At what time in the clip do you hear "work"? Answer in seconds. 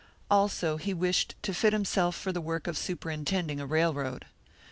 2.41-2.65